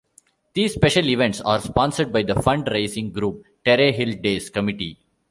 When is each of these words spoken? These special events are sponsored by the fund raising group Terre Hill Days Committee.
These 0.55 0.73
special 0.73 1.07
events 1.11 1.41
are 1.41 1.61
sponsored 1.61 2.11
by 2.11 2.23
the 2.23 2.33
fund 2.41 2.67
raising 2.71 3.11
group 3.11 3.43
Terre 3.63 3.91
Hill 3.91 4.13
Days 4.19 4.49
Committee. 4.49 4.97